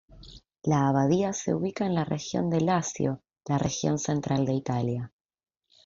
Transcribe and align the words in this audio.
La 0.63 0.87
abadía 0.89 1.31
se 1.31 1.53
ubica 1.53 1.85
en 1.85 1.93
la 1.93 2.03
región 2.03 2.49
de 2.49 2.59
Lacio, 2.61 3.21
la 3.45 3.59
región 3.59 3.99
central 3.99 4.47
de 4.47 4.53
Italia. 4.55 5.13